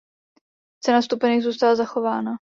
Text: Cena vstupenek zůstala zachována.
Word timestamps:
Cena 0.83 1.01
vstupenek 1.01 1.41
zůstala 1.41 1.75
zachována. 1.75 2.31